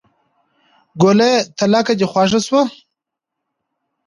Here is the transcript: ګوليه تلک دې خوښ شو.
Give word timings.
ګوليه 1.01 1.33
تلک 1.57 1.87
دې 1.99 2.05
خوښ 2.11 2.31
شو. 2.47 2.61